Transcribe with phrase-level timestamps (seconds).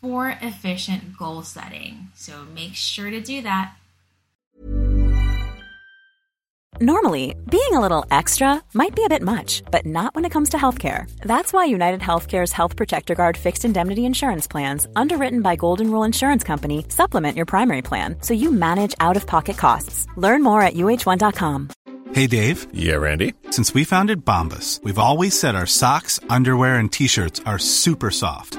[0.00, 2.08] for efficient goal setting.
[2.14, 3.74] So make sure to do that.
[6.78, 10.50] Normally, being a little extra might be a bit much, but not when it comes
[10.50, 11.10] to healthcare.
[11.20, 16.04] That's why United Healthcare's Health Protector Guard fixed indemnity insurance plans, underwritten by Golden Rule
[16.04, 20.06] Insurance Company, supplement your primary plan so you manage out of pocket costs.
[20.16, 21.70] Learn more at uh1.com.
[22.12, 22.66] Hey, Dave.
[22.74, 23.32] Yeah, Randy.
[23.50, 28.10] Since we founded Bombas, we've always said our socks, underwear, and t shirts are super
[28.10, 28.58] soft.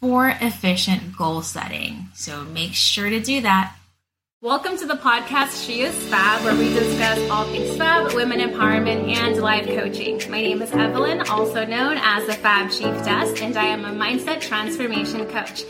[0.00, 2.08] for efficient goal setting.
[2.14, 3.74] So make sure to do that.
[4.40, 9.12] Welcome to the podcast She is Fab, where we discuss all things fab, women empowerment,
[9.12, 10.20] and life coaching.
[10.30, 13.90] My name is Evelyn, also known as the Fab Chief Desk, and I am a
[13.90, 15.64] mindset transformation coach.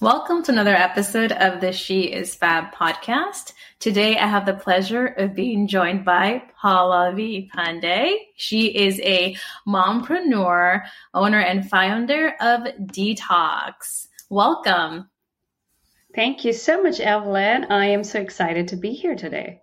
[0.00, 3.52] Welcome to another episode of the She is Fab podcast.
[3.80, 8.16] Today I have the pleasure of being joined by Pallavi Pandey.
[8.34, 9.36] She is a
[9.68, 10.82] mompreneur,
[11.14, 14.08] owner, and founder of Dtocs.
[14.28, 15.08] Welcome.
[16.12, 17.66] Thank you so much, Evelyn.
[17.70, 19.60] I am so excited to be here today.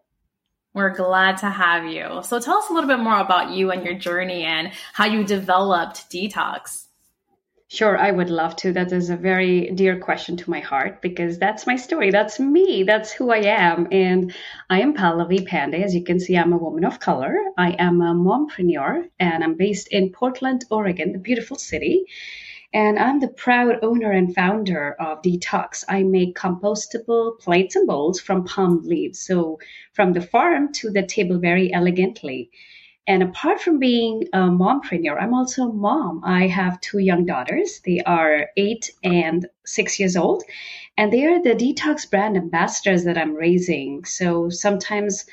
[0.74, 2.22] We're glad to have you.
[2.24, 5.26] So tell us a little bit more about you and your journey and how you
[5.26, 6.85] developed Dtocs.
[7.68, 8.74] Sure, I would love to.
[8.74, 12.12] That is a very dear question to my heart because that's my story.
[12.12, 12.84] That's me.
[12.84, 13.88] That's who I am.
[13.92, 14.34] And
[14.70, 15.84] I am Pallavi Pandey.
[15.84, 17.36] As you can see, I'm a woman of color.
[17.58, 22.06] I am a mompreneur and I'm based in Portland, Oregon, the beautiful city.
[22.72, 25.86] And I'm the proud owner and founder of Dtocs.
[25.88, 29.20] I make compostable plates and bowls from palm leaves.
[29.20, 29.60] So
[29.94, 32.52] from the farm to the table very elegantly.
[33.08, 36.22] And apart from being a mompreneur, I'm also a mom.
[36.24, 37.82] I have two young daughters.
[37.86, 40.44] They are eight and six years old,
[40.98, 44.06] and they are the Dtocs brand ambassadors that I'm raising.
[44.06, 45.26] So sometimes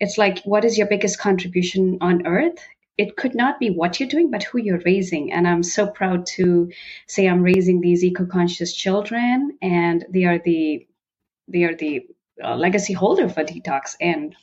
[0.00, 2.58] it's like, what is your biggest contribution on earth?
[2.98, 5.32] It could not be what you're doing, but who you're raising.
[5.32, 6.72] And I'm so proud to
[7.06, 10.86] say I'm raising these eco-conscious children, and they are the
[11.46, 12.06] they are the
[12.42, 14.34] uh, legacy holder for Dtocs and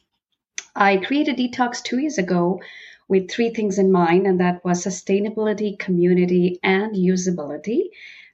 [0.80, 2.62] I created Dtocs two years ago
[3.10, 7.90] with three things in mind, and that was sustainability, community, and usability.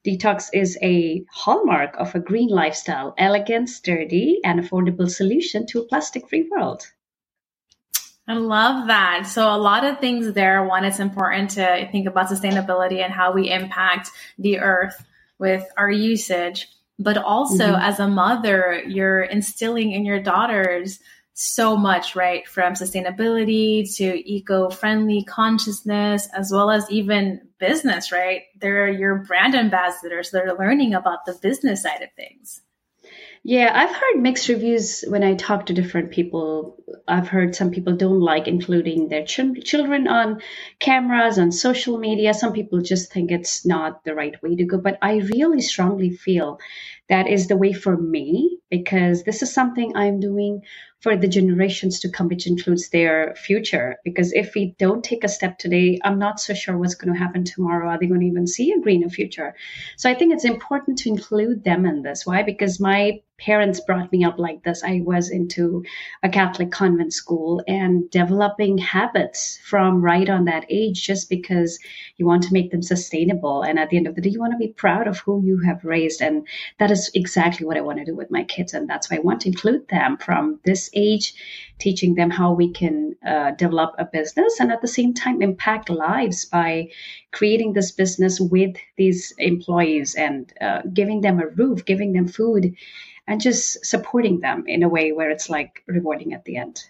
[0.06, 5.86] Dtocs is a hallmark of a green lifestyle, elegant, sturdy, and affordable solution to a
[5.86, 6.84] plastic free world.
[8.28, 9.26] I love that.
[9.26, 10.64] So a lot of things there.
[10.66, 15.04] One, it's important to think about sustainability and how we impact the earth
[15.40, 16.68] with our usage.
[17.00, 17.82] But also mm-hmm.
[17.82, 21.00] as a mother, you're instilling in your daughters
[21.36, 22.48] so much, right?
[22.48, 28.44] From sustainability to eco-friendly consciousness, as well as even business, right?
[28.60, 30.32] They're your brand ambassadors.
[30.32, 32.62] They're learning about the business side of things.
[33.44, 36.78] Yeah, I've heard mixed reviews when I talk to different people.
[37.08, 40.42] I've heard some people don't like including their ch- children on
[40.80, 42.34] cameras, on social media.
[42.34, 44.80] Some people just think it's not the right way to go.
[44.80, 46.60] But I really strongly feel
[47.08, 50.64] that is the way for me because this is something I'm doing
[51.02, 53.98] for the generations to come, which includes their future.
[54.04, 57.20] Because if we don't take a step today, I'm not so sure what's going to
[57.20, 57.90] happen tomorrow.
[57.90, 59.56] Are they going to even see a greener future?
[59.98, 62.26] So I think it's important to include them in this.
[62.26, 62.44] Why?
[62.44, 64.84] Because my parents brought me up like this.
[64.84, 65.84] I was into
[66.24, 71.80] a Catholic convent school and developing habits from right on that age just because
[72.18, 73.62] you want to make them sustainable.
[73.62, 75.60] And at the end of the day, you want to be proud of who you
[75.66, 76.22] have raised.
[76.22, 76.48] And
[76.80, 78.74] that is exactly what I want to do with my kids.
[78.74, 81.34] And that's why I want to include them from this age,
[81.80, 85.90] teaching them how we can uh, develop a business and at the same time impact
[85.90, 86.90] lives by
[87.32, 92.76] creating this business with these employees and uh, giving them a roof, giving them food
[93.28, 96.84] and just supporting them in a way where it's like rewarding at the end.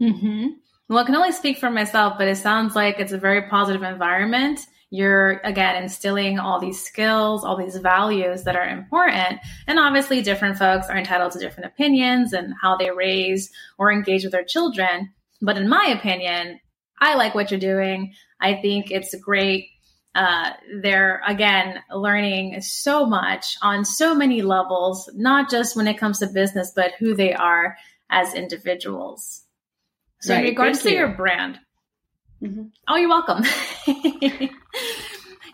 [0.00, 0.48] Mm-hmm.
[0.88, 3.82] Well, I can only speak for myself, but it sounds like it's a very positive
[3.82, 4.66] environment.
[4.94, 9.40] You're again instilling all these skills, all these values that are important.
[9.66, 14.22] And obviously, different folks are entitled to different opinions and how they raise or engage
[14.22, 15.10] with their children.
[15.40, 16.60] But in my opinion,
[17.00, 18.12] I like what you're doing.
[18.38, 19.70] I think it's great
[20.14, 20.50] uh,
[20.82, 26.26] they're again learning so much on so many levels, not just when it comes to
[26.26, 27.76] business, but who they are
[28.10, 29.42] as individuals.
[30.20, 30.44] So, right.
[30.44, 30.98] in regards Thank to you.
[30.98, 31.58] your brand,
[32.42, 32.64] mm-hmm.
[32.88, 33.42] oh, you're welcome.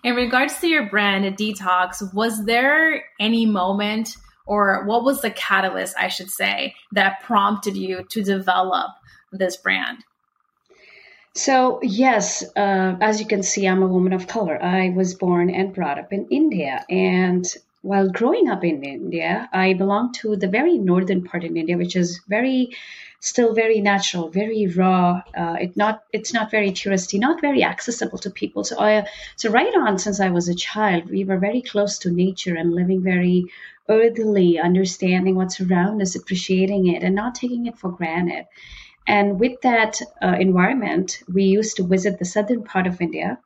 [0.05, 4.17] in regards to your brand, Dtocs, was there any moment
[4.47, 8.91] or what was the catalyst, I should say, that prompted you to develop
[9.31, 9.99] this brand?
[11.35, 14.61] So, yes, uh, as you can see, I'm a woman of color.
[14.61, 16.85] I was born and brought up in India.
[16.89, 17.47] And
[17.83, 21.95] while growing up in India, I belong to the very northern part in India, which
[21.95, 22.71] is very,
[23.21, 25.23] still very natural, very raw.
[25.37, 28.65] Uh, it not, it's not very touristy, not very accessible to people.
[28.65, 29.07] So, I,
[29.37, 32.75] so right on since I was a child, we were very close to nature and
[32.75, 33.47] living very
[33.89, 38.47] earthily, understanding what's around us, appreciating it, and not taking it for granted.
[39.07, 43.39] And with that uh, environment, we used to visit the southern part of India.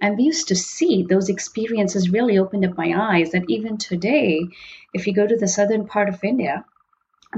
[0.00, 4.46] And we used to see those experiences really opened up my eyes that even today,
[4.92, 6.66] if you go to the southern part of India,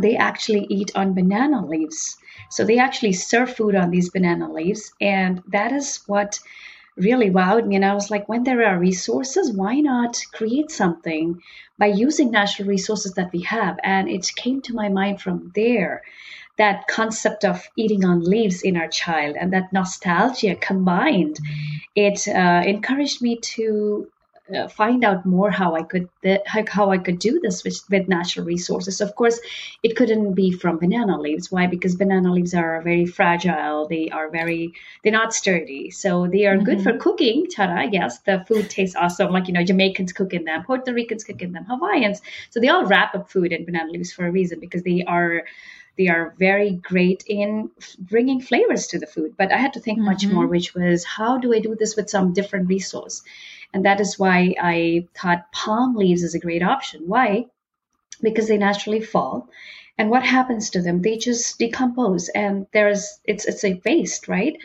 [0.00, 2.16] they actually eat on banana leaves.
[2.50, 4.92] So they actually serve food on these banana leaves.
[5.00, 6.40] And that is what
[6.96, 7.76] really wowed me.
[7.76, 11.40] And I was like, when there are resources, why not create something
[11.78, 13.78] by using natural resources that we have?
[13.84, 16.02] And it came to my mind from there
[16.58, 21.38] that concept of eating on leaves in our child and that nostalgia combined,
[21.94, 24.08] it uh, encouraged me to
[24.54, 28.08] uh, find out more how I could th- how I could do this with, with
[28.08, 29.00] natural resources.
[29.00, 29.38] Of course,
[29.82, 31.50] it couldn't be from banana leaves.
[31.50, 31.66] Why?
[31.66, 33.86] Because banana leaves are very fragile.
[33.88, 35.90] They are very they're not sturdy.
[35.90, 36.64] So they are mm-hmm.
[36.64, 37.46] good for cooking.
[37.46, 37.88] Tada!
[37.92, 39.32] Yes, the food tastes awesome.
[39.32, 42.20] Like you know, Jamaicans cook in them, Puerto Ricans cook in them, Hawaiians.
[42.50, 45.44] So they all wrap up food in banana leaves for a reason because they are
[45.98, 49.34] they are very great in bringing flavors to the food.
[49.36, 50.06] But I had to think mm-hmm.
[50.06, 53.22] much more, which was how do I do this with some different resource?
[53.75, 57.03] And that is why I thought palm leaves is a great option.
[57.06, 57.47] Why?
[58.23, 59.49] Because they naturally fall.
[59.99, 61.03] And what happens to them?
[61.03, 64.56] They just decompose and there's it's it's a waste, right?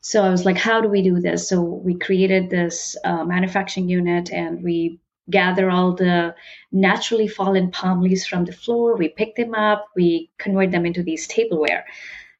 [0.00, 1.48] So I was like, how do we do this?
[1.48, 4.98] So we created this uh, manufacturing unit and we
[5.30, 6.34] gather all the
[6.72, 8.96] naturally fallen palm leaves from the floor.
[8.96, 11.86] We pick them up, we convert them into these tableware.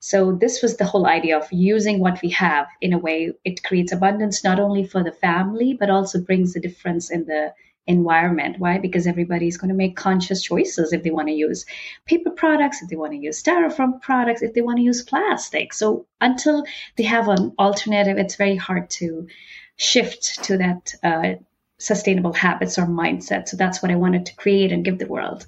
[0.05, 3.31] So, this was the whole idea of using what we have in a way.
[3.45, 7.55] It creates abundance not only for the family, but also brings a difference in the
[7.87, 8.59] environment.
[8.59, 8.79] Why?
[8.79, 11.67] Because everybody's going to make conscious choices if they want to use
[12.05, 15.73] paper products, if they want to use styrofoam products, if they want to use plastic.
[15.73, 16.65] So, until
[16.97, 19.29] they have an alternative, it's very hard to
[19.77, 21.35] shift to that uh,
[21.79, 23.49] sustainable habits or mindset.
[23.49, 25.47] So that's what I wanted to create and give the world.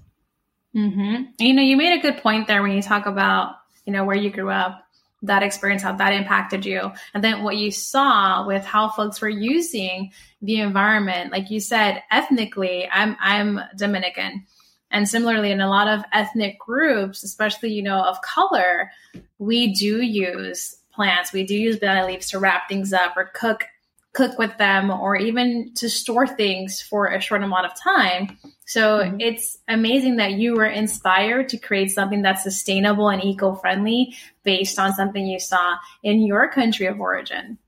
[0.77, 1.25] Mm-hmm.
[1.39, 4.17] You know, you made a good point there when you talk about, you know, where
[4.17, 4.85] you grew up,
[5.23, 6.93] that experience, how that impacted you.
[7.15, 10.13] And then what you saw with how folks were using
[10.43, 11.33] the environment.
[11.33, 14.47] Like you said, ethnically, I'm, I'm Dominican.
[14.91, 18.91] And similarly, in a lot of ethnic groups, especially, you know, of color,
[19.39, 21.33] we do use plants.
[21.33, 23.65] We do use banana leaves to wrap things up or cook
[24.13, 28.39] cook with them or even to store things for a short amount of time.
[28.67, 29.21] So mm-hmm.
[29.21, 34.79] it's amazing that you were inspired to create something that's sustainable and eco friendly based
[34.79, 37.59] on something you saw in your country of origin.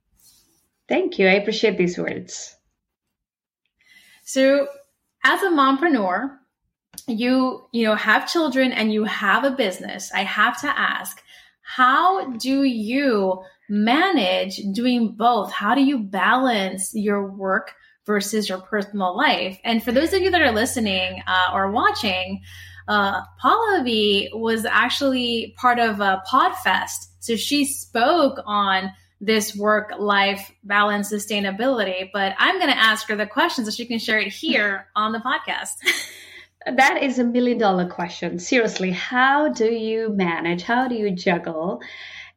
[0.88, 1.28] Thank you.
[1.28, 2.54] I appreciate these words.
[4.22, 4.68] So,
[5.24, 6.36] as a mompreneur,
[7.08, 10.12] you you know have children and you have a business.
[10.12, 11.22] I have to ask,
[11.62, 15.52] how do you manage doing both?
[15.52, 17.74] How do you balance your work
[18.06, 19.58] versus your personal life?
[19.64, 22.42] And for those of you that are listening uh, or watching,
[22.88, 27.08] uh, Pallavi was actually part of a Podfest.
[27.20, 32.10] So she spoke on this work life balance sustainability.
[32.12, 35.12] But I'm going to ask her the question so she can share it here on
[35.12, 35.76] the podcast.
[36.76, 38.38] that is a million dollar question.
[38.38, 40.62] Seriously, how do you manage?
[40.62, 41.80] How do you juggle?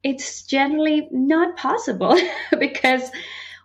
[0.04, 2.18] It's generally not possible
[2.60, 3.12] because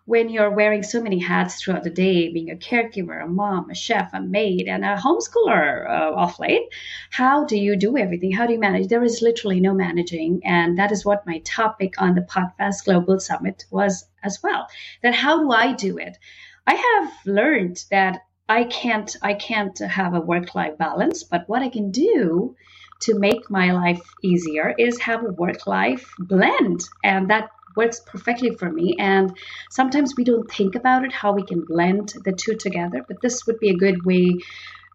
[0.06, 3.74] when you're wearing so many hats throughout the day, being a caregiver, a mom, a
[3.74, 6.68] chef, a maid, and a homeschooler uh, off late,
[7.10, 8.30] how do you do everything?
[8.30, 8.88] How do you manage?
[8.88, 10.42] There is literally no managing.
[10.44, 14.66] And that is what my topic on the Podfest Global Summit was as well.
[15.02, 16.18] That how do I do it?
[16.66, 21.62] I have learned that I can't I can't have a work life balance, but what
[21.62, 22.54] I can do
[23.00, 26.84] to make my life easier is have a work life blend.
[27.02, 28.96] And that works perfectly for me.
[28.98, 29.36] And
[29.70, 33.04] sometimes we don't think about it, how we can blend the two together.
[33.06, 34.40] But this would be a good way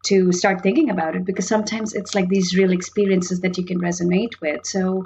[0.03, 3.79] to start thinking about it because sometimes it's like these real experiences that you can
[3.79, 4.65] resonate with.
[4.65, 5.05] So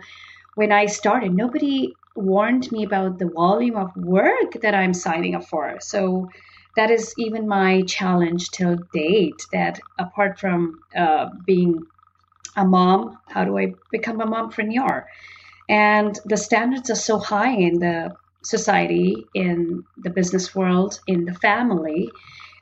[0.55, 5.45] when I started, nobody warned me about the volume of work that I'm signing up
[5.45, 5.77] for.
[5.79, 6.29] So
[6.75, 11.85] that is even my challenge till date that apart from uh, being
[12.55, 15.05] a mom, how do I become a mompreneur?
[15.73, 21.33] And the standards are so high in the society, in the business world, in the
[21.33, 22.11] family.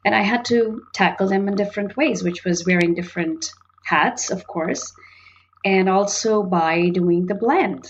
[0.05, 3.51] And I had to tackle them in different ways, which was wearing different
[3.83, 4.93] hats, of course,
[5.65, 7.85] and also by doing the blend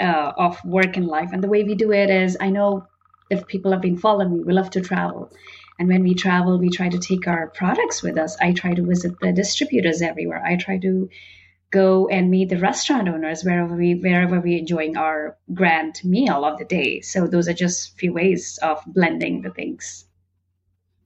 [0.00, 1.30] uh, of work and life.
[1.32, 2.86] And the way we do it is I know
[3.30, 5.32] if people have been following me, we love to travel.
[5.78, 8.36] And when we travel, we try to take our products with us.
[8.38, 10.44] I try to visit the distributors everywhere.
[10.44, 11.08] I try to
[11.70, 16.58] go and meet the restaurant owners wherever we wherever we're enjoying our grand meal of
[16.58, 17.00] the day.
[17.00, 20.06] So those are just few ways of blending the things.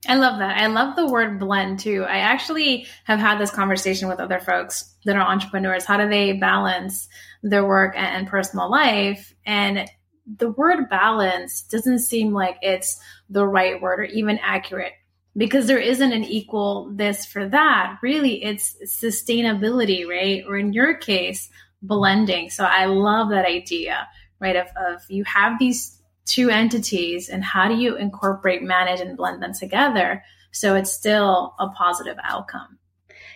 [0.07, 0.57] I love that.
[0.57, 2.03] I love the word blend too.
[2.03, 5.85] I actually have had this conversation with other folks that are entrepreneurs.
[5.85, 7.07] How do they balance
[7.41, 9.33] their work and personal life?
[9.45, 9.89] And
[10.37, 14.93] the word balance doesn't seem like it's the right word or even accurate
[15.35, 17.97] because there isn't an equal this for that.
[18.01, 20.43] Really, it's sustainability, right?
[20.47, 21.49] Or in your case,
[21.81, 22.49] blending.
[22.49, 24.07] So I love that idea,
[24.39, 24.55] right?
[24.55, 29.41] Of, of you have these two entities and how do you incorporate, manage, and blend
[29.41, 32.77] them together so it's still a positive outcome?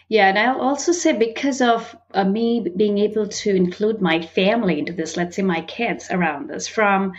[0.10, 4.80] Yeah, and I'll also say because of uh, me being able to include my family
[4.80, 7.12] into this, let's say my kids around this, from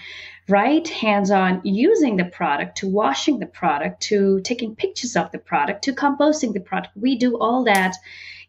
[0.49, 5.39] right hands on using the product to washing the product to taking pictures of the
[5.39, 6.97] product to composting the product.
[6.97, 7.95] We do all that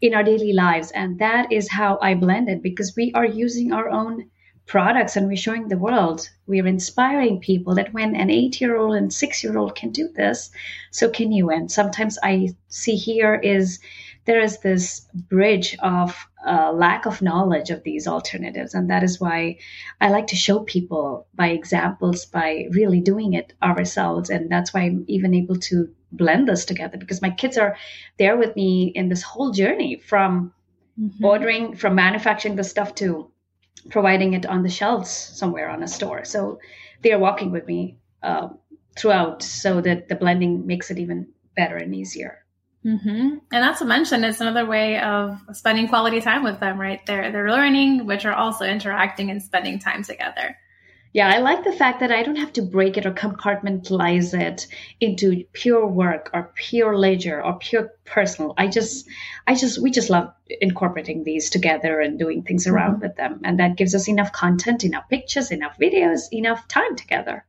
[0.01, 0.91] in our daily lives.
[0.91, 4.29] And that is how I blend it because we are using our own
[4.65, 6.29] products and we're showing the world.
[6.47, 10.07] We're inspiring people that when an eight year old and six year old can do
[10.07, 10.51] this,
[10.91, 11.49] so can you.
[11.49, 13.79] And sometimes I see here is
[14.29, 18.75] there is this bridge of uh, lack of knowledge of these alternatives.
[18.75, 19.57] And that is why
[19.99, 24.29] I like to show people by examples, by really doing it ourselves.
[24.29, 27.75] And that's why I'm even able to blend this together because my kids are
[28.19, 30.53] there with me in this whole journey from
[31.01, 31.25] mm-hmm.
[31.25, 33.31] ordering, from manufacturing the stuff to
[33.89, 36.23] providing it on the shelves somewhere on a store.
[36.23, 36.59] So
[37.01, 38.49] they are walking with me uh,
[38.95, 42.45] throughout so that the blending makes it even better and easier.
[42.85, 43.37] Mm-hmm.
[43.51, 47.05] And not to mention, it's another way of spending quality time with them, right?
[47.05, 50.55] They're they're learning, which are also interacting and spending time together.
[51.11, 54.67] Yeah, I like the fact that I don't have to break it or compartmentalize it
[54.99, 58.53] into pure work or pure leisure or pure personal.
[58.57, 59.07] I just,
[59.47, 60.31] I just, we just love
[60.61, 63.01] incorporating these together and doing things around mm-hmm.
[63.01, 67.43] with them, and that gives us enough content, enough pictures, enough videos, enough time together.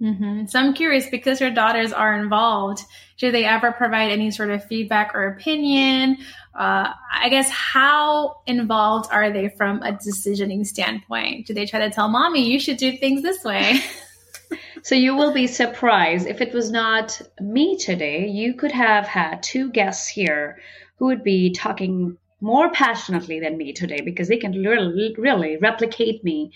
[0.00, 0.46] Mm-hmm.
[0.46, 2.84] So I'm curious because your daughters are involved.
[3.18, 6.16] Do they ever provide any sort of feedback or opinion?
[6.54, 11.46] Uh, I guess how involved are they from a decisioning standpoint?
[11.46, 13.80] Do they try to tell mommy you should do things this way?
[14.82, 18.26] so you will be surprised if it was not me today.
[18.26, 20.58] You could have had two guests here
[20.96, 26.24] who would be talking more passionately than me today because they can really, really replicate
[26.24, 26.52] me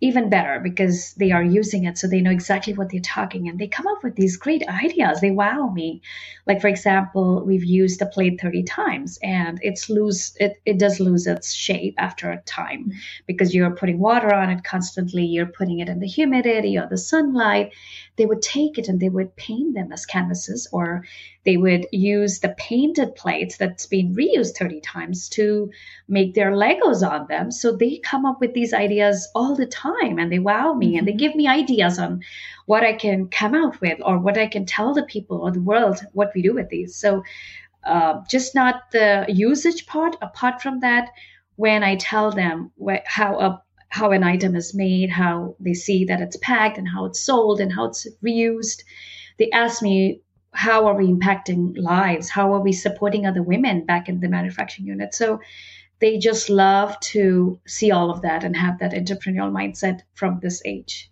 [0.00, 3.58] even better because they are using it so they know exactly what they're talking and
[3.58, 5.20] they come up with these great ideas.
[5.20, 6.02] They wow me.
[6.46, 11.00] Like for example we've used the plate 30 times and it's lose it, it does
[11.00, 12.92] lose its shape after a time
[13.26, 16.98] because you're putting water on it constantly you're putting it in the humidity or the
[16.98, 17.72] sunlight
[18.20, 21.06] they would take it and they would paint them as canvases or
[21.44, 25.70] they would use the painted plates that's been reused 30 times to
[26.06, 30.18] make their legos on them so they come up with these ideas all the time
[30.18, 31.18] and they wow me and they mm-hmm.
[31.18, 32.22] give me ideas on
[32.66, 35.62] what i can come out with or what i can tell the people or the
[35.62, 37.22] world what we do with these so
[37.84, 40.16] uh, just not the usage part.
[40.20, 41.10] Apart from that,
[41.56, 46.06] when I tell them wh- how a how an item is made, how they see
[46.06, 48.82] that it's packed, and how it's sold, and how it's reused,
[49.38, 52.28] they ask me how are we impacting lives?
[52.28, 55.14] How are we supporting other women back in the manufacturing unit?
[55.14, 55.40] So
[56.00, 60.62] they just love to see all of that and have that entrepreneurial mindset from this
[60.64, 61.10] age.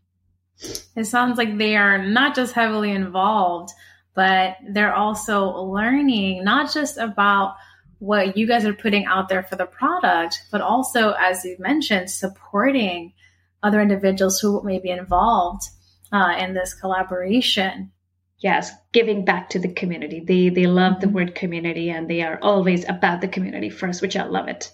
[0.97, 3.71] It sounds like they are not just heavily involved,
[4.15, 7.55] but they're also learning not just about
[7.99, 12.11] what you guys are putting out there for the product, but also, as you mentioned,
[12.11, 13.13] supporting
[13.63, 15.63] other individuals who may be involved
[16.13, 17.91] uh, in this collaboration.
[18.39, 20.21] Yes giving back to the community.
[20.21, 21.17] They they love the mm-hmm.
[21.17, 24.73] word community and they are always about the community first which i love it.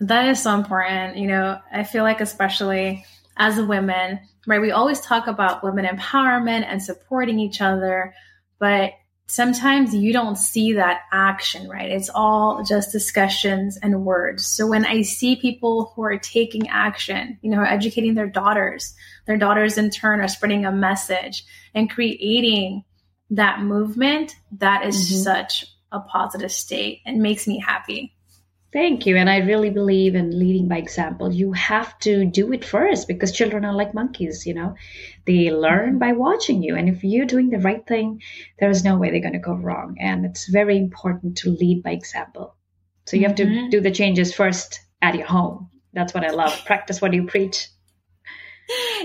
[0.00, 1.16] That is so important.
[1.16, 3.04] You know i feel like especially
[3.36, 8.14] as women right we always talk about women empowerment and supporting each other
[8.58, 8.92] but
[9.28, 11.90] sometimes you don't see that action, right?
[11.90, 14.46] It's all just discussions and words.
[14.46, 18.94] So when I see people who are taking action, you know, educating their daughters,
[19.26, 21.44] their daughters in turn are spreading a message
[21.74, 22.84] and creating
[23.30, 25.22] that movement, that is mm-hmm.
[25.22, 28.14] such a positive state and makes me happy.
[28.70, 29.16] Thank you.
[29.16, 31.32] And I really believe in leading by example.
[31.32, 34.74] You have to do it first because children are like monkeys, you know,
[35.24, 36.76] they learn by watching you.
[36.76, 38.20] And if you're doing the right thing,
[38.58, 39.96] there is no way they're going to go wrong.
[39.98, 42.56] And it's very important to lead by example.
[43.06, 43.64] So you have mm-hmm.
[43.64, 45.70] to do the changes first at your home.
[45.94, 46.62] That's what I love.
[46.66, 47.68] Practice what you preach.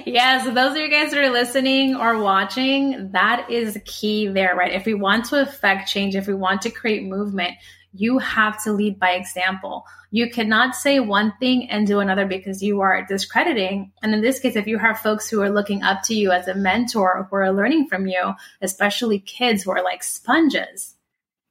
[0.05, 4.57] Yeah, so those of you guys that are listening or watching, that is key there,
[4.57, 4.73] right?
[4.73, 7.53] If we want to affect change, if we want to create movement,
[7.93, 9.85] you have to lead by example.
[10.11, 13.91] You cannot say one thing and do another because you are discrediting.
[14.01, 16.47] And in this case, if you have folks who are looking up to you as
[16.47, 20.95] a mentor who are learning from you, especially kids who are like sponges,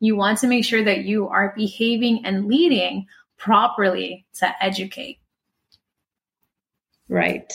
[0.00, 3.06] you want to make sure that you are behaving and leading
[3.38, 5.18] properly to educate.
[7.08, 7.52] Right.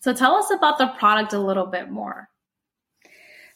[0.00, 2.28] So tell us about the product a little bit more.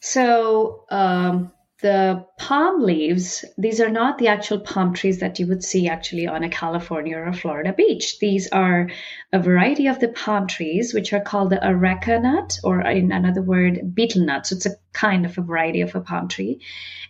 [0.00, 5.64] So, um, the palm leaves, these are not the actual palm trees that you would
[5.64, 8.20] see actually on a California or a Florida beach.
[8.20, 8.88] These are
[9.32, 13.42] a variety of the palm trees, which are called the areca nut, or in another
[13.42, 14.46] word, betel nut.
[14.46, 16.60] So it's a kind of a variety of a palm tree.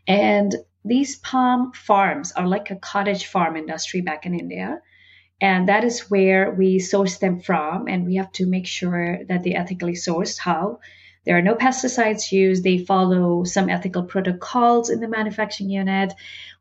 [0.09, 0.55] And
[0.85, 4.81] these palm farms are like a cottage farm industry back in India.
[5.41, 7.89] And that is where we source them from.
[7.89, 10.39] And we have to make sure that they're ethically sourced.
[10.39, 10.79] How?
[11.25, 12.65] There are no pesticides used.
[12.65, 16.13] They follow some ethical protocols in the manufacturing unit.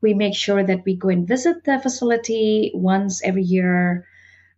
[0.02, 4.08] We make sure that we go and visit the facility once every year.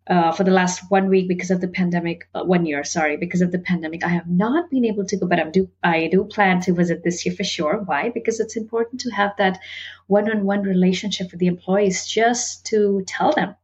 [0.06, 3.42] Uh, for the last one week because of the pandemic, uh, one year, sorry, because
[3.42, 6.26] of the pandemic, I have not been able to go, but I do, I do
[6.26, 7.82] plan to visit this year for sure.
[7.86, 8.10] Why?
[8.10, 9.60] Because it's important to have that
[10.08, 13.56] one-on-one relationship with the employees, just to tell them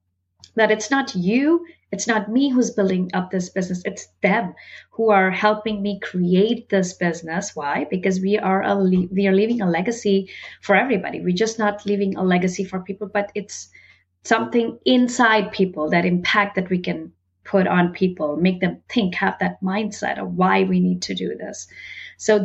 [0.55, 3.81] that it's not you it's not me who's building up this business.
[3.83, 4.53] It's them
[4.91, 7.55] who are helping me create this business.
[7.55, 7.87] Why?
[7.89, 10.29] Because we are a we are leaving a legacy
[10.61, 11.19] for everybody.
[11.19, 13.69] We're just not leaving a legacy for people, but it's
[14.23, 17.11] something inside people that impact that we can
[17.43, 21.35] put on people, make them think, have that mindset of why we need to do
[21.35, 21.67] this.
[22.17, 22.37] So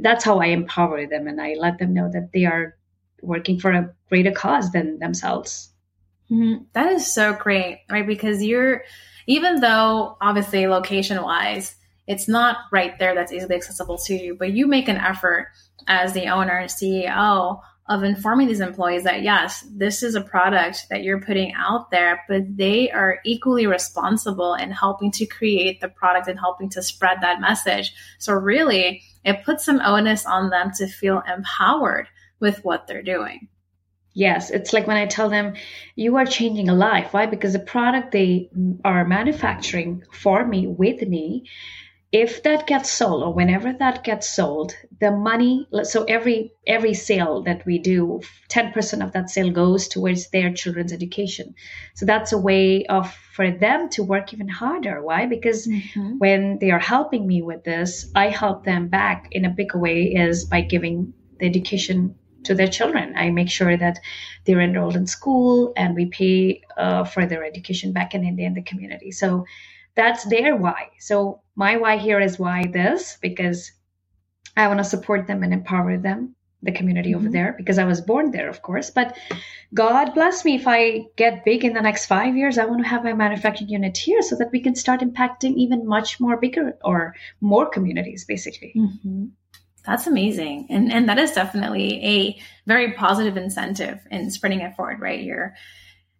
[0.00, 2.76] that's how I empower them and I let them know that they are
[3.22, 5.69] working for a greater cause than themselves.
[6.30, 6.64] Mm-hmm.
[6.72, 8.06] That is so great, right?
[8.06, 8.84] Because you're,
[9.26, 11.74] even though obviously location wise,
[12.06, 15.48] it's not right there that's easily accessible to you, but you make an effort
[15.86, 20.86] as the owner and CEO of informing these employees that yes, this is a product
[20.90, 25.88] that you're putting out there, but they are equally responsible in helping to create the
[25.88, 27.92] product and helping to spread that message.
[28.18, 32.06] So really, it puts some onus on them to feel empowered
[32.38, 33.48] with what they're doing.
[34.12, 35.54] Yes, it's like when I tell them,
[35.94, 37.12] you are changing a life.
[37.12, 37.26] Why?
[37.26, 38.50] Because the product they
[38.84, 41.44] are manufacturing for me, with me,
[42.12, 47.42] if that gets sold or whenever that gets sold, the money, so every every sale
[47.42, 51.54] that we do, 10% of that sale goes towards their children's education.
[51.94, 55.00] So that's a way of for them to work even harder.
[55.00, 55.26] Why?
[55.26, 56.18] Because mm-hmm.
[56.18, 60.12] when they are helping me with this, I help them back in a bigger way
[60.12, 63.14] is by giving the education to their children.
[63.16, 63.98] I make sure that
[64.44, 68.54] they're enrolled in school and we pay uh, for their education back in India in
[68.54, 69.10] the community.
[69.10, 69.44] So
[69.94, 70.90] that's their why.
[70.98, 73.72] So my why here is why this because
[74.56, 77.20] I want to support them and empower them, the community mm-hmm.
[77.20, 78.90] over there, because I was born there, of course.
[78.90, 79.16] But
[79.72, 82.58] God bless me if I get big in the next five years.
[82.58, 85.86] I want to have my manufacturing unit here so that we can start impacting even
[85.86, 88.74] much more bigger or more communities, basically.
[88.76, 89.26] Mm-hmm.
[89.86, 90.66] That's amazing.
[90.70, 95.22] And and that is definitely a very positive incentive in spreading it forward, right?
[95.22, 95.54] You're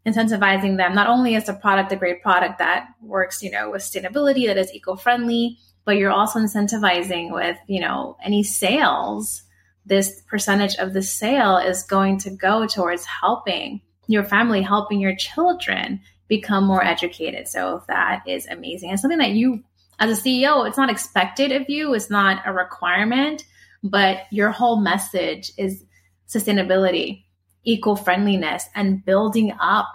[0.06, 3.82] incentivizing them not only as a product, a great product that works, you know, with
[3.82, 9.42] sustainability, that is eco-friendly, but you're also incentivizing with, you know, any sales.
[9.84, 15.16] This percentage of the sale is going to go towards helping your family, helping your
[15.16, 17.48] children become more educated.
[17.48, 18.90] So that is amazing.
[18.90, 19.64] And something that you
[19.98, 23.44] as a CEO, it's not expected of you, it's not a requirement,
[23.82, 25.84] but your whole message is
[26.28, 27.24] sustainability,
[27.64, 29.88] eco friendliness, and building up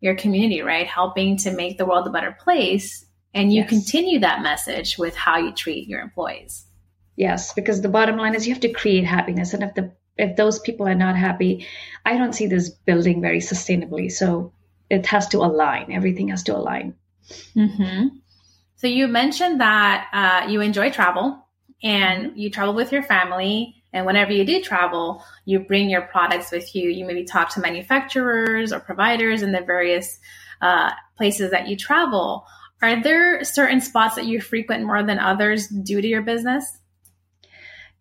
[0.00, 0.86] your community, right?
[0.86, 3.04] Helping to make the world a better place.
[3.34, 3.68] And you yes.
[3.68, 6.64] continue that message with how you treat your employees.
[7.16, 9.54] Yes, because the bottom line is you have to create happiness.
[9.54, 11.66] And if the if those people are not happy,
[12.04, 14.10] I don't see this building very sustainably.
[14.10, 14.52] So
[14.88, 15.92] it has to align.
[15.92, 16.94] Everything has to align.
[17.54, 18.16] Mm-hmm.
[18.76, 21.45] So you mentioned that uh, you enjoy travel
[21.82, 22.38] and mm-hmm.
[22.38, 23.82] you travel with your family.
[23.92, 26.90] And whenever you do travel, you bring your products with you.
[26.90, 30.18] You maybe talk to manufacturers or providers in the various
[30.60, 32.44] uh, places that you travel.
[32.82, 36.78] Are there certain spots that you frequent more than others due to your business?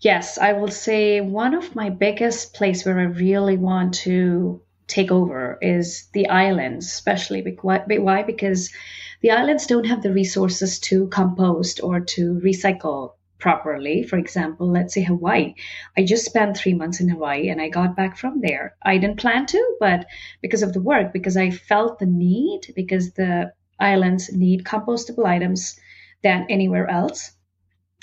[0.01, 5.11] Yes, I will say one of my biggest place where I really want to take
[5.11, 8.23] over is the islands, especially because, why?
[8.23, 8.71] Because
[9.21, 13.13] the islands don't have the resources to compost or to recycle
[13.45, 14.01] properly.
[14.01, 15.53] For example, let's say Hawaii.
[15.95, 18.75] I just spent three months in Hawaii and I got back from there.
[18.81, 20.07] I didn't plan to, but
[20.41, 25.79] because of the work, because I felt the need, because the islands need compostable items
[26.23, 27.33] than anywhere else,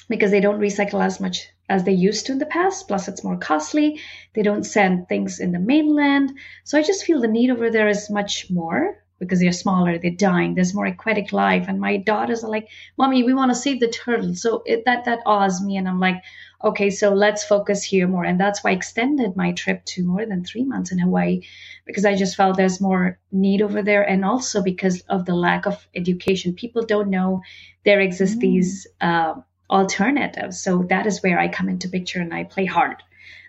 [0.09, 2.87] because they don't recycle as much as they used to in the past.
[2.87, 3.99] Plus, it's more costly.
[4.35, 6.39] They don't send things in the mainland.
[6.63, 10.11] So I just feel the need over there is much more because they're smaller, they're
[10.11, 11.67] dying, there's more aquatic life.
[11.69, 14.35] And my daughters are like, Mommy, we want to save the turtle.
[14.35, 15.77] So it, that that awes me.
[15.77, 16.21] And I'm like,
[16.65, 18.25] okay, so let's focus here more.
[18.25, 21.43] And that's why I extended my trip to more than three months in Hawaii,
[21.87, 24.03] because I just felt there's more need over there.
[24.03, 26.55] And also because of the lack of education.
[26.55, 27.43] People don't know
[27.85, 28.41] there exist mm.
[28.41, 29.35] these uh,
[29.71, 30.61] alternatives.
[30.61, 32.97] So that is where I come into picture and I play hard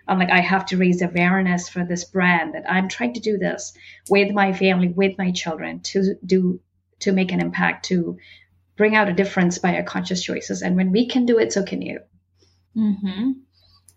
[0.06, 3.38] I'm like, I have to raise awareness for this brand that I'm trying to do
[3.38, 3.72] this
[4.08, 6.60] with my family, with my children to do,
[7.00, 8.18] to make an impact, to
[8.76, 10.62] bring out a difference by our conscious choices.
[10.62, 12.00] And when we can do it, so can you.
[12.76, 13.32] Mm-hmm.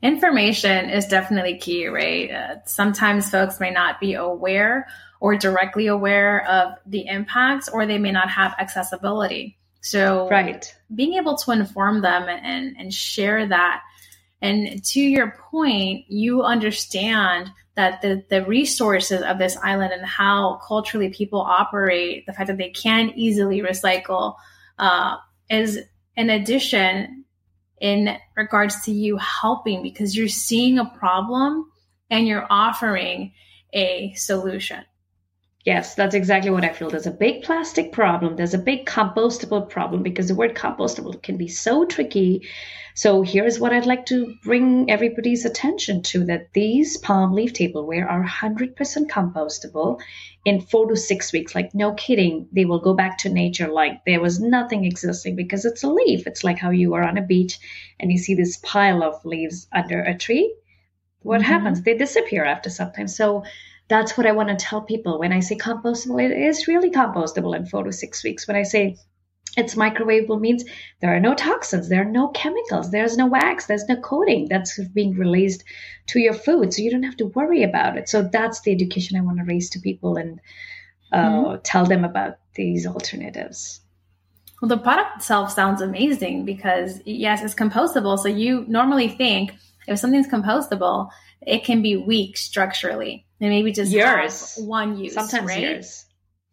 [0.02, 2.32] Information is definitely key, right?
[2.32, 4.88] Uh, sometimes folks may not be aware
[5.20, 9.58] or directly aware of the impacts, or they may not have accessibility.
[9.82, 10.72] So, right.
[10.94, 13.82] being able to inform them and, and share that
[14.42, 20.60] and to your point, you understand that the, the resources of this island and how
[20.68, 24.36] culturally people operate, the fact that they can easily recycle,
[24.80, 25.18] uh,
[25.50, 25.80] is
[26.16, 27.24] an addition
[27.80, 31.72] in regards to you helping because you're seeing a problem
[32.10, 33.34] and you're offering
[33.74, 34.84] a solution.
[35.66, 36.90] Yes, that's exactly what I feel.
[36.90, 38.38] There's a big plastic problem.
[38.38, 42.48] There's a big compostable problem because the word compostable can be so tricky.
[42.98, 48.10] So here's what I'd like to bring everybody's attention to that these palm leaf tableware
[48.10, 48.74] are 100%
[49.08, 50.02] compostable
[50.46, 51.54] in four to six weeks.
[51.54, 52.48] Like, no kidding.
[52.52, 56.26] They will go back to nature like there was nothing existing because it's a leaf.
[56.26, 57.60] It's like how you are on a beach
[58.00, 60.56] and you see this pile of leaves under a tree.
[61.22, 61.52] What mm-hmm.
[61.52, 61.84] happens?
[61.84, 63.10] They disappear after some time.
[63.10, 63.44] So
[63.90, 65.20] that's what I want to tell people.
[65.20, 68.48] When I say compostable, it is really compostable in four to six weeks.
[68.48, 68.98] When I say
[69.58, 70.64] it's microwavable means
[71.02, 74.80] there are no toxins, there are no chemicals, there's no wax, there's no coating that's
[74.90, 75.64] being released
[76.08, 76.74] to your food.
[76.74, 78.08] So you don't have to worry about it.
[78.08, 80.40] So that's the education I want to raise to people and
[81.12, 81.62] uh, mm-hmm.
[81.64, 83.82] tell them about these alternatives.
[84.62, 88.18] Well, the product itself sounds amazing because, yes, it's compostable.
[88.18, 89.52] So you normally think
[89.88, 91.10] if something's compostable,
[91.42, 94.58] it can be weak structurally and maybe just years.
[94.58, 95.14] one use.
[95.14, 95.60] Sometimes right?
[95.60, 96.06] years.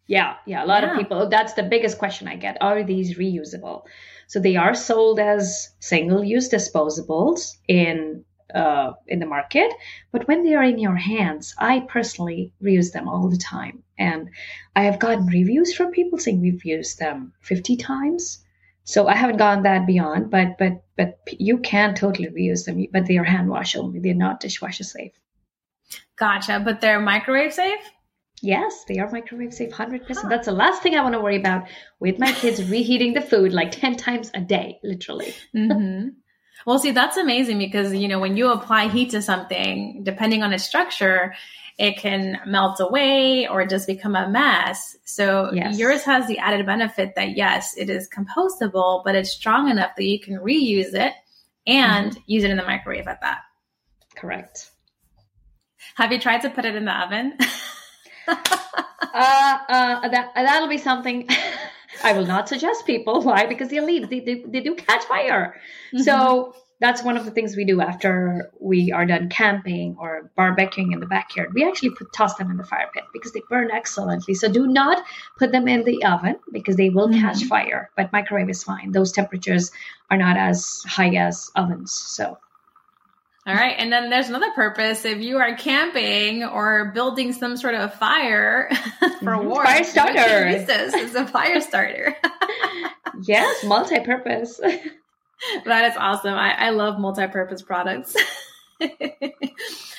[0.07, 0.63] Yeah, yeah.
[0.63, 0.91] A lot yeah.
[0.91, 1.29] of people.
[1.29, 2.57] That's the biggest question I get.
[2.61, 3.83] Are these reusable?
[4.27, 9.73] So they are sold as single-use disposables in uh, in the market,
[10.11, 14.29] but when they are in your hands, I personally reuse them all the time, and
[14.75, 18.43] I have gotten reviews from people saying we've used them 50 times.
[18.83, 23.07] So I haven't gone that beyond, but but but you can totally reuse them, but
[23.07, 23.99] they are hand wash only.
[23.99, 25.13] They're not dishwasher safe.
[26.15, 26.61] Gotcha.
[26.63, 27.91] But they're microwave safe?
[28.41, 30.01] Yes, they are microwave safe 100%.
[30.07, 30.27] Huh.
[30.29, 31.67] That's the last thing I want to worry about
[31.99, 35.33] with my kids reheating the food like 10 times a day, literally.
[35.55, 36.09] Mm-hmm.
[36.65, 40.51] Well, see, that's amazing because, you know, when you apply heat to something, depending on
[40.51, 41.35] its structure,
[41.77, 44.97] it can melt away or just become a mess.
[45.05, 45.77] So yes.
[45.77, 50.05] yours has the added benefit that yes, it is compostable, but it's strong enough that
[50.05, 51.13] you can reuse it
[51.67, 52.21] and mm-hmm.
[52.25, 53.39] use it in the microwave at that.
[54.15, 54.71] Correct.
[55.95, 57.37] Have you tried to put it in the oven?
[58.27, 61.27] uh, uh, that that'll be something
[62.03, 63.21] I will not suggest people.
[63.21, 63.45] Why?
[63.45, 65.59] Because they, they, they do catch fire.
[65.93, 66.03] Mm-hmm.
[66.03, 70.91] So that's one of the things we do after we are done camping or barbecuing
[70.91, 71.53] in the backyard.
[71.53, 74.33] We actually put toss them in the fire pit because they burn excellently.
[74.33, 75.03] So do not
[75.39, 77.21] put them in the oven because they will mm-hmm.
[77.21, 77.89] catch fire.
[77.95, 78.91] But microwave is fine.
[78.91, 79.71] Those temperatures
[80.11, 81.93] are not as high as ovens.
[81.93, 82.37] So
[83.47, 83.75] all right.
[83.77, 85.05] And then there's another purpose.
[85.05, 89.47] If you are camping or building some sort of a fire for mm-hmm.
[89.47, 90.47] war, fire starter.
[90.47, 92.15] It's a fire starter.
[93.21, 94.57] yes, multi purpose.
[95.65, 96.33] that is awesome.
[96.33, 98.15] I, I love multi purpose products.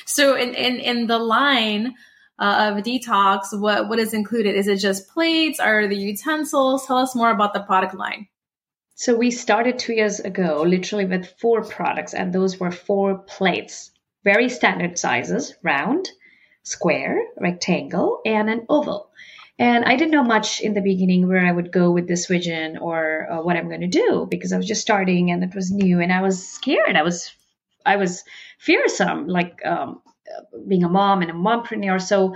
[0.07, 1.95] so, in, in, in the line,
[2.39, 4.57] uh, of Dtocs, what what is included?
[4.57, 5.59] Is it just plates?
[5.59, 6.87] Are the utensils?
[6.87, 8.29] Tell us more about the product line.
[8.99, 13.91] So we started two years ago, literally with four products, and those were four plates,
[14.25, 16.09] very standard sizes, round,
[16.63, 19.11] square, rectangle, and an oval.
[19.59, 22.79] And I didn't know much in the beginning where I would go with this vision
[22.79, 25.71] or uh, what I'm going to do because I was just starting and it was
[25.71, 26.97] new and I was scared.
[26.97, 27.31] I was,
[27.85, 28.25] I was
[28.59, 30.01] fearsome, like um,
[30.67, 32.01] being a mom and a mompreneur.
[32.01, 32.35] So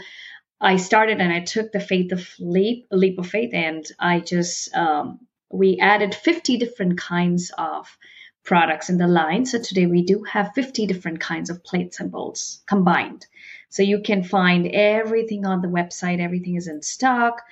[0.60, 4.74] I started and I took the faith of leap, leap of faith, and I just
[4.74, 7.98] um, we added 50 different kinds of
[8.44, 9.44] products in the line.
[9.44, 13.26] So today we do have 50 different kinds of plates and bowls combined.
[13.68, 17.42] So you can find everything on the website, everything is in stock.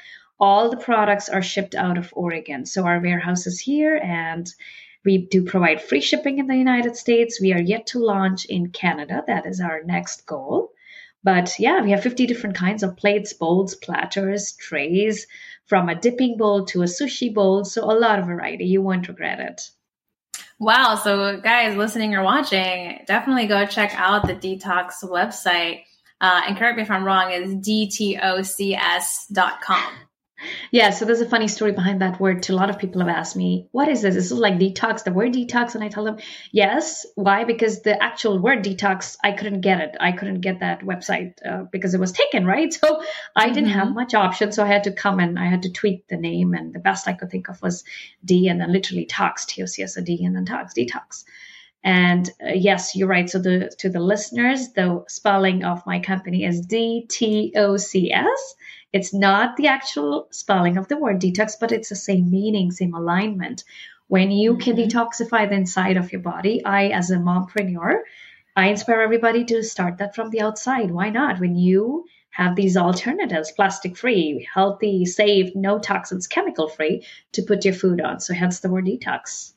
[0.40, 2.64] All the products are shipped out of Oregon.
[2.64, 4.48] So our warehouse is here and
[5.04, 7.40] we do provide free shipping in the United States.
[7.40, 9.24] We are yet to launch in Canada.
[9.26, 10.72] That is our next goal.
[11.24, 15.26] But yeah, we have 50 different kinds of plates, bowls, platters, trays,
[15.68, 17.64] from a dipping bowl to a sushi bowl.
[17.64, 18.64] So a lot of variety.
[18.64, 19.62] You won't regret it.
[20.58, 20.96] Wow.
[20.96, 25.84] So, guys listening or watching, definitely go check out the Dtocs website.
[26.20, 28.48] Uh, and correct me if I'm wrong, is dtocs.com.
[30.70, 32.44] Yeah, so there's a funny story behind that word.
[32.44, 34.14] To a lot of people have asked me, "What is this?
[34.14, 36.18] This is like detox, the word detox," and I tell them,
[36.52, 37.44] "Yes." Why?
[37.44, 39.96] Because the actual word detox, I couldn't get it.
[39.98, 42.72] I couldn't get that website uh, because it was taken, right?
[42.78, 43.02] So
[43.34, 43.78] I didn't mm-hmm.
[43.78, 44.52] have much option.
[44.52, 47.08] So I had to come and I had to tweak the name, and the best
[47.08, 47.84] I could think of was
[48.24, 51.24] D, and then literally tox, T O C S O D, and then tox, detox.
[51.88, 53.30] And uh, yes, you're right.
[53.30, 58.12] So the to the listeners, the spelling of my company is D T O C
[58.12, 58.54] S
[58.92, 62.94] it's not the actual spelling of the word detox, but it's the same meaning, same
[62.94, 63.64] alignment.
[64.06, 64.60] When you mm-hmm.
[64.62, 68.00] can detoxify the inside of your body, I, as a mompreneur,
[68.56, 70.90] I inspire everybody to start that from the outside.
[70.90, 71.38] Why not?
[71.38, 77.64] When you have these alternatives, plastic free, healthy, safe, no toxins, chemical free, to put
[77.64, 78.20] your food on.
[78.20, 79.52] So hence the word detox.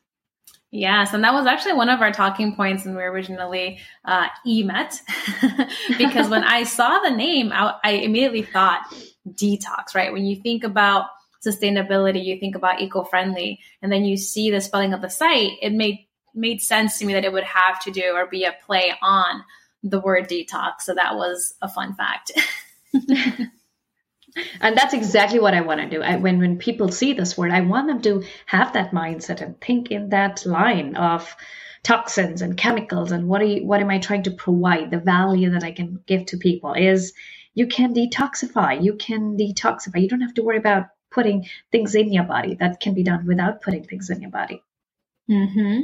[0.73, 5.01] Yes, and that was actually one of our talking points when we originally uh, e-met,
[5.97, 8.83] because when I saw the name, I, I immediately thought
[9.27, 10.13] detox, right?
[10.13, 11.07] When you think about
[11.45, 15.73] sustainability, you think about eco-friendly, and then you see the spelling of the site, it
[15.73, 18.93] made made sense to me that it would have to do or be a play
[19.01, 19.43] on
[19.83, 20.83] the word detox.
[20.83, 22.31] So that was a fun fact.
[24.59, 26.01] and that's exactly what I want to do.
[26.01, 29.59] I, when when people see this word, I want them to have that mindset and
[29.59, 31.35] think in that line of
[31.83, 34.91] toxins and chemicals and what are you, what am I trying to provide?
[34.91, 37.13] The value that I can give to people is
[37.53, 38.81] you can detoxify.
[38.81, 40.01] You can detoxify.
[40.01, 42.55] You don't have to worry about putting things in your body.
[42.55, 44.63] That can be done without putting things in your body.
[45.27, 45.79] Hmm.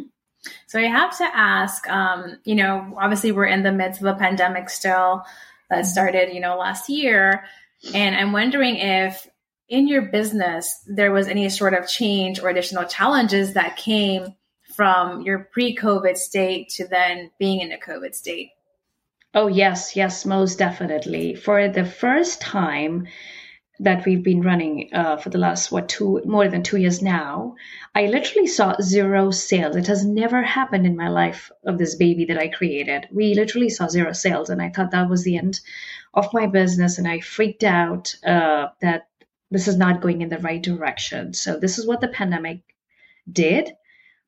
[0.67, 1.87] So I have to ask.
[1.89, 5.23] Um, you know, obviously we're in the midst of a pandemic still
[5.69, 7.43] that started, you know, last year,
[7.93, 9.27] and I'm wondering if
[9.69, 14.35] in your business there was any sort of change or additional challenges that came
[14.75, 18.51] from your pre-COVID state to then being in a COVID state.
[19.33, 21.35] Oh, yes, yes, most definitely.
[21.35, 23.07] For the first time
[23.79, 27.55] that we've been running uh, for the last, what, two, more than two years now,
[27.93, 29.75] I literally saw zero sales.
[29.75, 33.07] It has never happened in my life of this baby that I created.
[33.11, 35.59] We literally saw zero sales, and I thought that was the end
[36.13, 39.07] of my business, and I freaked out uh, that
[39.51, 41.33] this is not going in the right direction.
[41.33, 42.61] So, this is what the pandemic
[43.31, 43.71] did.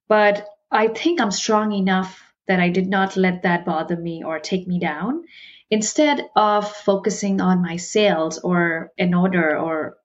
[0.08, 4.40] But I think I'm strong enough that I did not let that bother me or
[4.40, 5.24] take me down.
[5.72, 9.98] Instead of focusing on my sales or an order or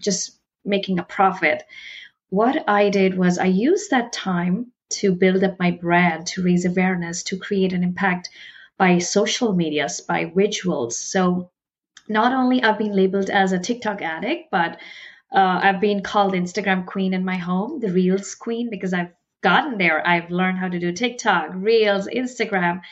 [0.00, 1.62] just making a profit,
[2.30, 6.64] what I did was I used that time to build up my brand, to raise
[6.64, 8.30] awareness, to create an impact
[8.76, 10.92] by social medias, by visuals.
[10.94, 11.50] So
[12.08, 14.80] not only I've been labeled as a TikTok addict, but
[15.32, 19.78] uh, I've been called Instagram queen in my home, the Reels queen, because I've gotten
[19.78, 20.06] there.
[20.06, 22.82] I've learned how to do TikTok, Reels, Instagram.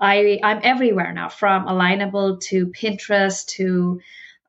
[0.00, 4.00] I I'm everywhere now, from Alignable to Pinterest to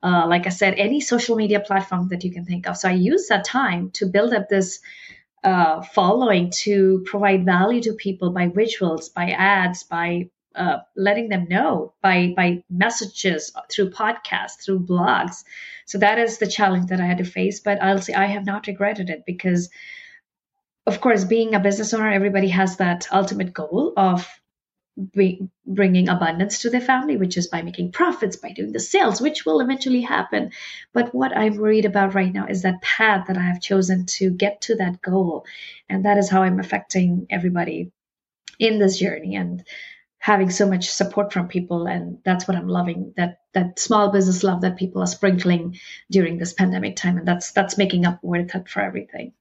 [0.04, 2.78] uh, like I said, any social media platform that you can think of.
[2.78, 4.80] So I use that time to build up this
[5.44, 11.48] uh, following to provide value to people by visuals, by ads, by uh, letting them
[11.50, 15.44] know by by messages through podcasts, through blogs.
[15.86, 17.60] So that is the challenge that I had to face.
[17.60, 19.70] But I'll say I have not regretted it because,
[20.86, 24.28] of course, being a business owner, everybody has that ultimate goal of
[25.66, 29.46] bringing abundance to their family, which is by making profits, by doing the sales, which
[29.46, 30.52] will eventually happen.
[30.94, 34.30] But what I'm worried about right now is that path that I have chosen to
[34.30, 35.46] get to that goal.
[35.90, 37.92] And that is how I'm affecting everybody
[38.60, 39.64] in this journey and
[40.20, 41.88] having so much support from people.
[41.88, 45.80] And that's what I'm loving that, that small business love that people are sprinkling
[46.12, 47.18] during this pandemic time.
[47.18, 49.34] And that's, that's making up worth it for everything.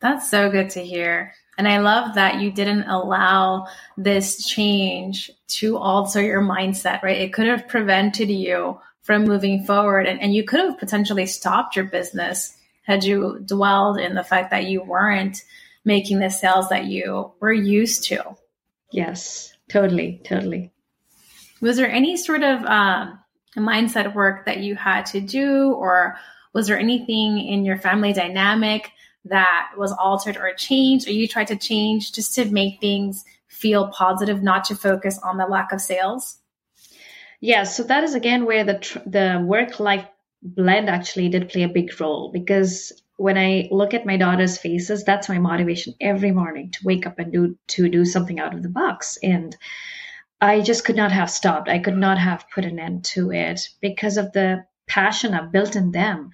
[0.00, 1.32] That's so good to hear.
[1.56, 7.20] And I love that you didn't allow this change to alter your mindset, right?
[7.20, 11.76] It could have prevented you from moving forward and, and you could have potentially stopped
[11.76, 15.42] your business had you dwelled in the fact that you weren't
[15.84, 18.36] making the sales that you were used to.
[18.90, 20.72] Yes, totally, totally.
[21.60, 23.18] Was there any sort of um,
[23.56, 26.16] mindset work that you had to do, or
[26.52, 28.90] was there anything in your family dynamic
[29.24, 33.88] that was altered or changed, or you tried to change just to make things feel
[33.88, 36.38] positive, not to focus on the lack of sales?
[37.40, 40.06] Yeah, so that is again where the tr- the work life
[40.42, 45.04] blend actually did play a big role because when I look at my daughter's faces,
[45.04, 48.62] that's my motivation every morning to wake up and do to do something out of
[48.62, 49.18] the box.
[49.22, 49.56] And
[50.40, 51.68] I just could not have stopped.
[51.68, 55.76] I could not have put an end to it because of the passion I've built
[55.76, 56.30] in them.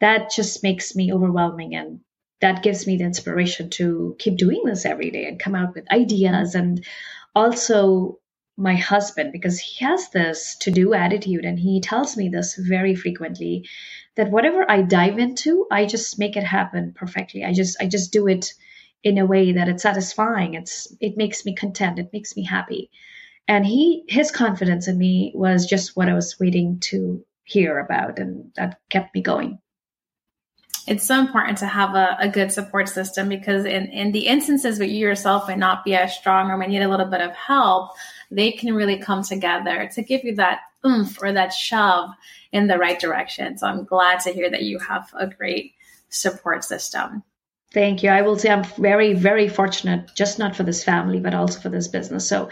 [0.00, 2.00] That just makes me overwhelming and
[2.40, 5.90] that gives me the inspiration to keep doing this every day and come out with
[5.90, 6.84] ideas and
[7.34, 8.18] also
[8.56, 12.94] my husband because he has this to do attitude and he tells me this very
[12.94, 13.68] frequently
[14.16, 17.44] that whatever i dive into i just make it happen perfectly.
[17.44, 18.54] I just i just do it
[19.02, 20.54] in a way that it's satisfying.
[20.54, 22.00] It's it makes me content.
[22.00, 22.90] It makes me happy.
[23.46, 28.18] And he his confidence in me was just what i was waiting to hear about
[28.18, 29.58] and that kept me going
[30.86, 34.78] it's so important to have a, a, good support system because in, in the instances
[34.78, 37.32] where you yourself may not be as strong or may need a little bit of
[37.32, 37.90] help,
[38.30, 42.10] they can really come together to give you that oomph or that shove
[42.52, 43.58] in the right direction.
[43.58, 45.74] So I'm glad to hear that you have a great
[46.08, 47.22] support system.
[47.72, 48.10] Thank you.
[48.10, 51.68] I will say I'm very, very fortunate, just not for this family, but also for
[51.68, 52.28] this business.
[52.28, 52.48] So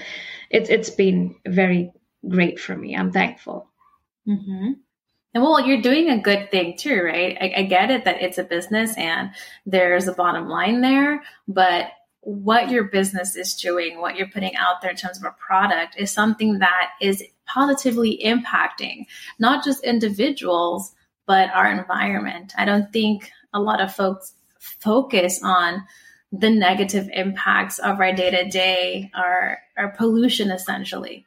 [0.50, 1.92] it's it's been very
[2.28, 2.96] great for me.
[2.96, 3.70] I'm thankful.
[4.28, 4.72] Mm-hmm.
[5.34, 7.36] And well, you're doing a good thing too, right?
[7.40, 9.30] I, I get it that it's a business and
[9.66, 11.86] there's a bottom line there, but
[12.20, 15.96] what your business is doing, what you're putting out there in terms of a product
[15.98, 19.04] is something that is positively impacting
[19.38, 20.92] not just individuals,
[21.26, 22.52] but our environment.
[22.56, 25.84] I don't think a lot of folks focus on
[26.32, 31.26] the negative impacts of our day to day, our, our pollution essentially.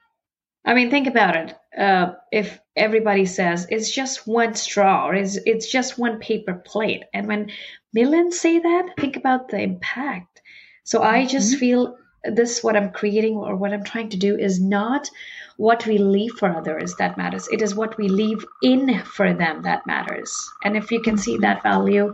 [0.67, 1.55] I mean, think about it.
[1.79, 7.03] Uh, if everybody says it's just one straw or it's, it's just one paper plate,
[7.13, 7.51] and when
[7.93, 10.41] millions say that, think about the impact.
[10.83, 11.59] So I just mm-hmm.
[11.59, 15.09] feel this what I'm creating or what I'm trying to do is not
[15.55, 17.47] what we leave for others that matters.
[17.47, 20.51] It is what we leave in for them that matters.
[20.65, 21.43] And if you can see mm-hmm.
[21.43, 22.13] that value,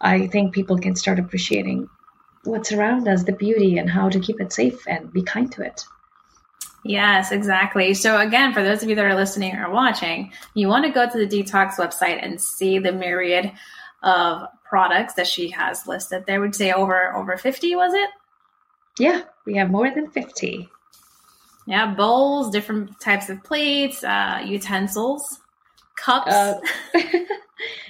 [0.00, 1.88] I think people can start appreciating
[2.44, 5.62] what's around us, the beauty, and how to keep it safe and be kind to
[5.62, 5.84] it.
[6.84, 7.94] Yes, exactly.
[7.94, 11.08] So again, for those of you that are listening or watching, you want to go
[11.08, 13.52] to the Dtocs website and see the myriad
[14.02, 16.24] of products that she has listed.
[16.26, 18.08] There would say over over 50, was it?
[18.98, 20.68] Yeah, we have more than 50.
[21.66, 25.40] Yeah, bowls, different types of plates, uh, utensils,
[25.96, 26.32] cups.
[26.32, 26.60] Uh,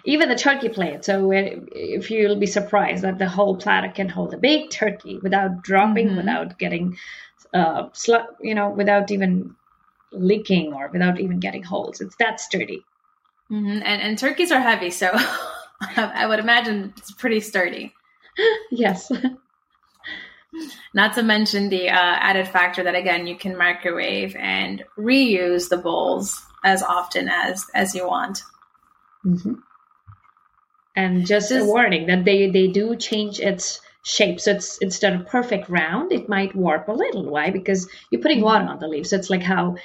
[0.04, 1.04] even the turkey plate.
[1.04, 5.62] So if you'll be surprised that the whole platter can hold a big turkey without
[5.62, 6.16] dropping, mm-hmm.
[6.16, 6.96] without getting
[7.52, 9.54] uh, sl- you know, without even
[10.12, 12.00] leaking or without even getting holes.
[12.00, 12.84] It's that sturdy.
[13.50, 13.82] Mm-hmm.
[13.84, 15.10] And, and turkeys are heavy, so
[15.80, 17.94] I would imagine it's pretty sturdy.
[18.70, 19.10] yes.
[20.94, 25.76] Not to mention the uh, added factor that again you can microwave and reuse the
[25.76, 28.42] bowls as often as as you want.
[29.24, 29.54] Mm-hmm.
[30.96, 34.40] And just, just a warning that they they do change its shape.
[34.40, 37.24] So it's instead of perfect round, it might warp a little.
[37.24, 37.50] Why?
[37.50, 39.10] Because you're putting water on the leaves.
[39.10, 39.76] So it's like how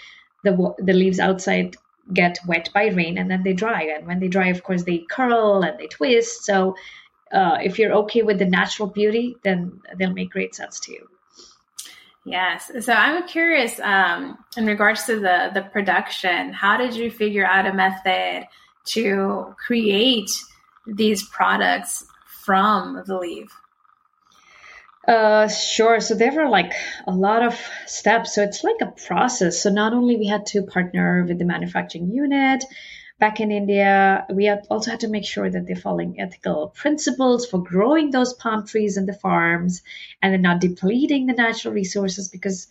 [0.43, 1.75] the the leaves outside
[2.13, 3.83] get wet by rain and then they dry.
[3.83, 6.45] And when they dry, of course, they curl and they twist.
[6.45, 6.75] So
[7.31, 11.09] uh, if you're okay with the natural beauty, then they'll make great sense to you.
[12.23, 12.71] Yes.
[12.79, 16.53] So I'm curious um, in regards to the the production.
[16.53, 18.47] How did you figure out a method
[18.85, 20.31] to create
[20.87, 23.51] these products from the leaf?
[25.07, 25.99] Uh, sure.
[25.99, 26.73] So there were like
[27.05, 28.33] a lot of steps.
[28.33, 29.61] So it's like a process.
[29.61, 32.63] So not only we had to partner with the manufacturing unit
[33.19, 37.61] back in India, we also had to make sure that they're following ethical principles for
[37.61, 39.83] growing those palm trees in the farms
[40.21, 42.67] and then not depleting the natural resources because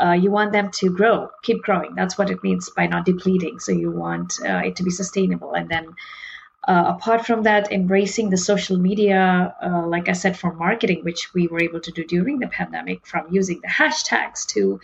[0.00, 1.94] uh, you want them to grow, keep growing.
[1.94, 3.58] That's what it means by not depleting.
[3.58, 5.94] So you want uh, it to be sustainable and then
[6.68, 11.32] uh, apart from that, embracing the social media, uh, like I said, for marketing, which
[11.32, 14.80] we were able to do during the pandemic, from using the hashtags to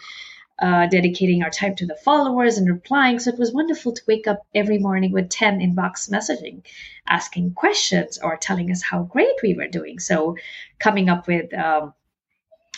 [0.59, 3.19] uh, dedicating our time to the followers and replying.
[3.19, 6.63] So it was wonderful to wake up every morning with 10 inbox messaging,
[7.07, 9.99] asking questions or telling us how great we were doing.
[9.99, 10.37] So
[10.79, 11.93] coming up with um,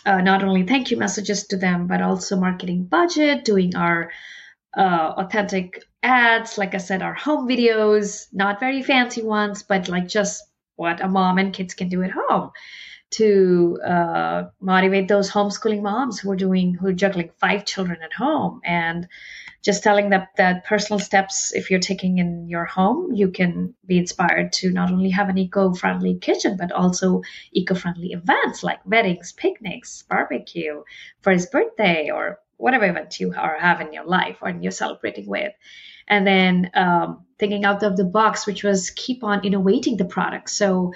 [0.05, 4.11] uh, not only thank you messages to them, but also marketing budget, doing our
[4.77, 6.59] uh, authentic ads.
[6.59, 10.45] Like I said, our home videos, not very fancy ones, but like just
[10.77, 12.51] what a mom and kids can do at home
[13.11, 18.13] to uh, motivate those homeschooling moms who are doing, who are juggling five children at
[18.13, 19.09] home and
[19.63, 23.99] just telling them that personal steps, if you're taking in your home, you can be
[23.99, 27.23] inspired to not only have an eco friendly kitchen, but also
[27.53, 30.83] eco friendly events like weddings, picnics, barbecue
[31.23, 35.27] for his birthday, or whatever event you are having in your life or you're celebrating
[35.27, 35.53] with.
[36.07, 40.51] And then um, thinking out of the box, which was keep on innovating the product.
[40.51, 40.93] So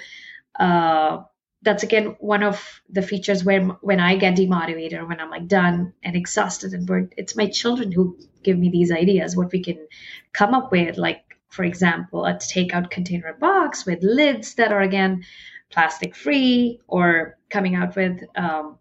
[0.59, 1.23] uh,
[1.61, 5.47] that's again one of the features where when I get demotivated or when I'm like
[5.47, 9.63] done and exhausted and burnt, it's my children who give me these ideas, what we
[9.63, 9.87] can
[10.33, 10.97] come up with.
[10.97, 15.23] Like, for example, a takeout container box with lids that are again
[15.69, 18.77] plastic free or coming out with um,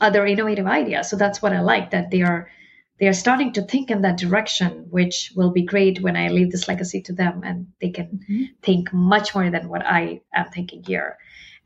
[0.00, 1.08] other innovative ideas.
[1.08, 2.50] So that's what I like that they are
[2.98, 6.52] they are starting to think in that direction, which will be great when I leave
[6.52, 8.44] this legacy to them and they can mm-hmm.
[8.62, 11.16] think much more than what I am thinking here.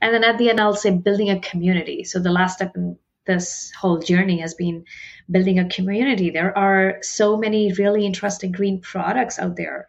[0.00, 2.04] And then at the end, I'll say building a community.
[2.04, 4.84] So the last step in this whole journey has been
[5.28, 6.30] building a community.
[6.30, 9.88] There are so many really interesting green products out there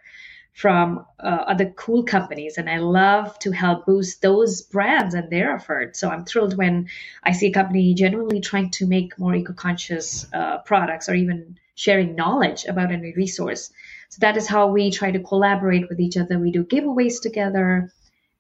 [0.56, 5.54] from uh, other cool companies and i love to help boost those brands and their
[5.54, 6.88] efforts so i'm thrilled when
[7.24, 12.16] i see a company genuinely trying to make more eco-conscious uh, products or even sharing
[12.16, 13.72] knowledge about any resource.
[14.10, 16.40] So that is how we try to collaborate with each other.
[16.40, 17.92] We do giveaways together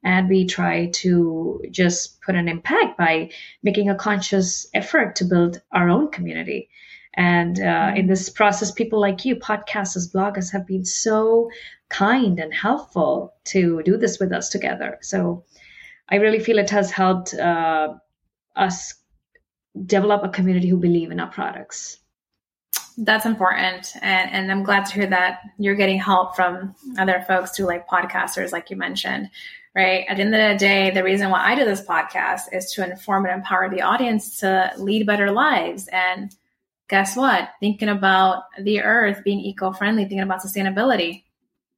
[0.05, 3.31] and we try to just put an impact by
[3.61, 6.69] making a conscious effort to build our own community
[7.15, 7.97] and uh, mm-hmm.
[7.97, 11.49] in this process, people like you, podcasters, bloggers, have been so
[11.89, 14.99] kind and helpful to do this with us together.
[15.01, 15.45] So
[16.09, 17.93] I really feel it has helped uh,
[18.55, 18.95] us
[19.85, 21.99] develop a community who believe in our products.
[22.97, 23.93] That's important.
[24.01, 27.87] And, and I'm glad to hear that you're getting help from other folks through like
[27.87, 29.29] podcasters, like you mentioned,
[29.75, 30.05] right?
[30.07, 32.89] At the end of the day, the reason why I do this podcast is to
[32.89, 35.89] inform and empower the audience to lead better lives.
[35.91, 36.33] And
[36.89, 37.49] guess what?
[37.59, 41.23] Thinking about the earth being eco friendly, thinking about sustainability,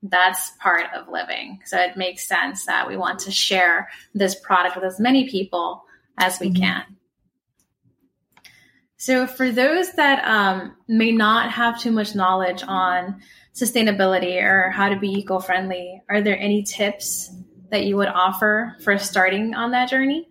[0.03, 1.59] that's part of living.
[1.65, 5.83] So it makes sense that we want to share this product with as many people
[6.19, 6.63] as we mm-hmm.
[6.63, 6.83] can.
[8.99, 13.21] So, for those that um, may not have too much knowledge on
[13.53, 17.31] sustainability or how to be eco friendly, are there any tips
[17.69, 20.29] that you would offer for starting on that journey?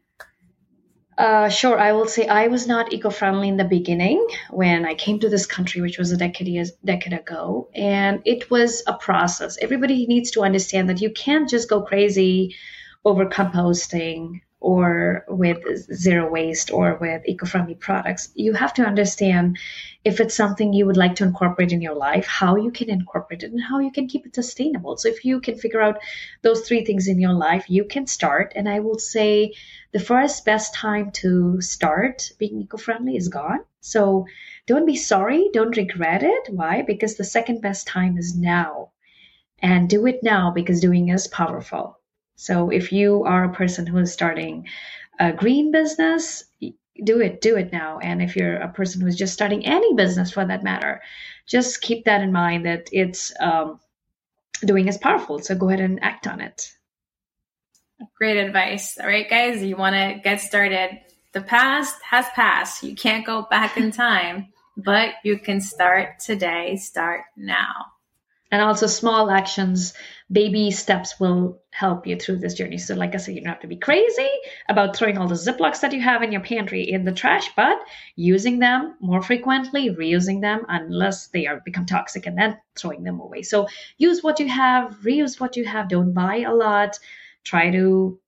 [1.19, 5.19] Uh, sure, I will say I was not eco-friendly in the beginning when I came
[5.21, 9.57] to this country, which was a decade years, decade ago, and it was a process.
[9.59, 12.55] Everybody needs to understand that you can't just go crazy
[13.03, 15.59] over composting or with
[15.95, 18.31] zero waste or with eco-friendly products.
[18.35, 19.59] You have to understand
[20.05, 23.45] if it's something you would like to incorporate in your life, how you can incorporate
[23.45, 24.97] it and how you can keep it sustainable.
[24.97, 26.01] So if you can figure out
[26.43, 28.55] those three things in your life, you can start.
[28.57, 29.53] And I will say
[29.93, 33.61] the first best time to start being eco-friendly is gone.
[33.81, 34.27] So
[34.67, 36.49] don't be sorry, don't regret it.
[36.51, 36.83] Why?
[36.83, 38.91] Because the second best time is now.
[39.61, 41.96] And do it now because doing is powerful.
[42.37, 44.69] So if you are a person who is starting
[45.19, 46.45] a green business,
[47.03, 47.99] do it, do it now.
[47.99, 51.03] And if you're a person who's just starting any business for that matter,
[51.47, 53.81] just keep that in mind that it's um,
[54.65, 55.39] doing is powerful.
[55.39, 56.73] So go ahead and act on it.
[58.19, 58.99] Great advice.
[58.99, 61.01] All right, guys, you want to get started.
[61.33, 62.83] The past has passed.
[62.83, 67.87] You can't go back in time, but you can start today, start now.
[68.51, 69.95] And also, small actions
[70.31, 72.79] baby steps will help you through this journey.
[72.79, 74.29] So, like I said, you don't have to be crazy
[74.69, 77.79] about throwing all the Ziplocs that you have in your pantry in the trash, but
[78.17, 83.21] using them more frequently, reusing them unless they are become toxic, and then throwing them
[83.21, 83.43] away.
[83.43, 83.69] So,
[83.99, 85.89] use what you have, reuse what you have.
[85.89, 86.99] Don't buy a lot.
[87.45, 88.19] Try to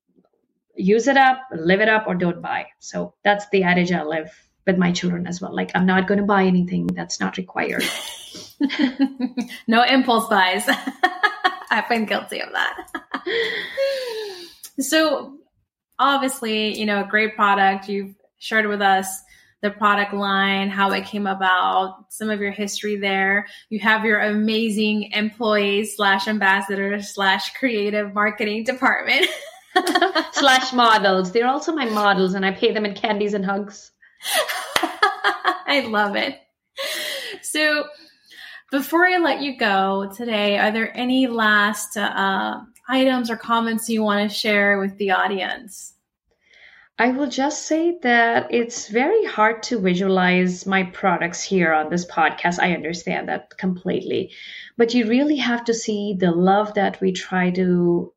[0.79, 2.67] use it up, live it up, or don't buy.
[2.79, 4.31] So that's the adage I live
[4.65, 5.53] with my children as well.
[5.53, 7.83] Like I'm not going to buy anything that's not required.
[9.67, 10.67] no impulse buys.
[11.69, 12.87] I've been guilty of that.
[14.79, 15.37] so
[15.97, 17.89] obviously, you know, a great product.
[17.89, 19.21] You've shared with us
[19.61, 23.45] the product line, how it came about, some of your history there.
[23.69, 29.27] You have your amazing employees slash ambassadors slash creative marketing department.
[30.31, 31.31] slash models.
[31.31, 33.91] They're also my models, and I pay them in candies and hugs.
[35.67, 36.39] I love it.
[37.41, 37.85] So,
[38.71, 44.03] before I let you go today, are there any last uh, items or comments you
[44.03, 45.93] want to share with the audience?
[46.97, 52.05] I will just say that it's very hard to visualize my products here on this
[52.05, 52.59] podcast.
[52.59, 54.31] I understand that completely.
[54.75, 58.13] But you really have to see the love that we try to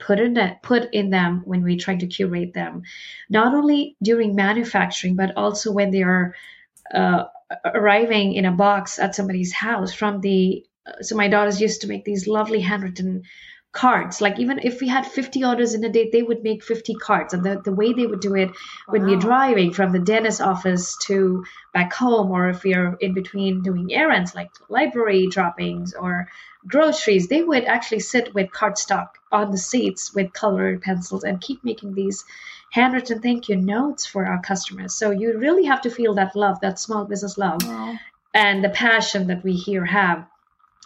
[0.00, 2.82] put in that put in them when we try to curate them
[3.30, 6.34] not only during manufacturing but also when they are
[6.94, 7.24] uh,
[7.64, 10.64] arriving in a box at somebody's house from the
[11.00, 13.22] so my daughters used to make these lovely handwritten
[13.72, 16.94] cards like even if we had 50 orders in a day they would make 50
[16.94, 18.50] cards and the, the way they would do it
[18.88, 19.08] when wow.
[19.08, 21.44] we're driving from the dentist office to
[21.74, 26.28] back home or if we're in between doing errands like library droppings or
[26.66, 31.64] groceries, they would actually sit with cardstock on the seats with colored pencils and keep
[31.64, 32.24] making these
[32.72, 34.94] handwritten thank you notes for our customers.
[34.94, 37.60] So you really have to feel that love, that small business love,
[38.34, 40.26] and the passion that we here have.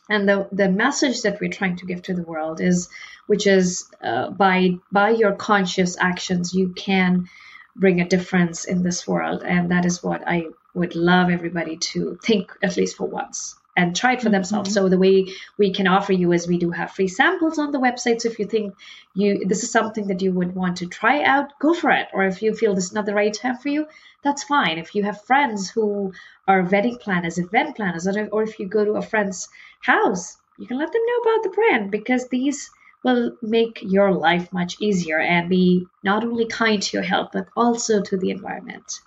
[0.09, 2.89] And the, the message that we're trying to give to the world is,
[3.26, 7.28] which is uh, by by your conscious actions, you can
[7.76, 12.18] bring a difference in this world, and that is what I would love everybody to
[12.24, 14.70] think at least for once and try it for themselves.
[14.70, 14.87] Mm-hmm.
[14.87, 17.78] So the way we can offer you is we do have free samples on the
[17.78, 18.20] website.
[18.20, 18.74] So if you think
[19.14, 22.09] you this is something that you would want to try out, go for it.
[22.12, 23.87] Or if you feel this is not the right time for you,
[24.22, 24.76] that's fine.
[24.78, 26.12] If you have friends who
[26.47, 29.49] are wedding planners, event planners, or if you go to a friend's
[29.81, 32.70] house, you can let them know about the brand because these
[33.03, 37.49] will make your life much easier and be not only kind to your health but
[37.57, 39.01] also to the environment.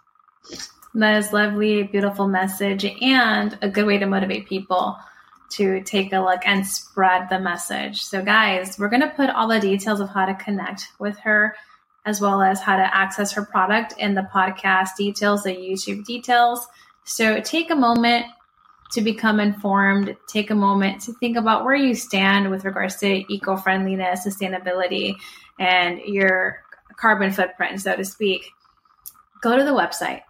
[0.96, 4.98] That is lovely, beautiful message and a good way to motivate people
[5.52, 8.04] to take a look and spread the message.
[8.04, 11.56] So, guys, we're going to put all the details of how to connect with her
[12.06, 16.68] as well as how to access her product in the podcast details, the YouTube details.
[17.06, 18.28] So, take a moment
[18.92, 20.16] to become informed.
[20.28, 25.16] Take a moment to think about where you stand with regards to eco friendliness, sustainability,
[25.58, 26.62] and your
[26.98, 28.52] carbon footprint, so to speak.
[29.42, 30.22] Go to the website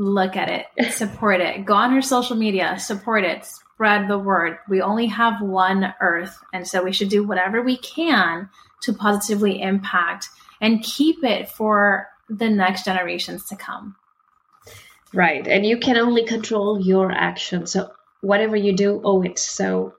[0.00, 4.56] look at it, support it, go on her social media, support it, spread the word.
[4.66, 6.38] We only have one earth.
[6.54, 8.48] And so we should do whatever we can
[8.82, 13.94] to positively impact and keep it for the next generations to come.
[15.12, 15.46] Right.
[15.46, 17.72] And you can only control your actions.
[17.72, 17.90] So
[18.22, 19.38] whatever you do, owe it.
[19.38, 19.94] So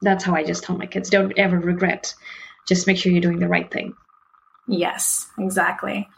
[0.00, 2.14] that's how I just tell my kids don't ever regret.
[2.66, 3.94] Just make sure you're doing the right thing.
[4.66, 6.08] Yes, exactly.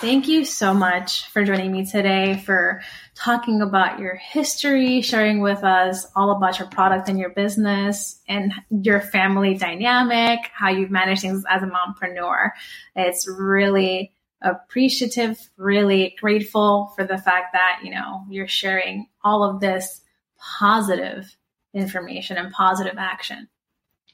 [0.00, 2.80] Thank you so much for joining me today, for
[3.14, 8.50] talking about your history, sharing with us all about your product and your business and
[8.70, 12.52] your family dynamic, how you've managed things as a mompreneur.
[12.96, 19.60] It's really appreciative, really grateful for the fact that, you know, you're sharing all of
[19.60, 20.00] this
[20.38, 21.36] positive
[21.74, 23.48] information and positive action.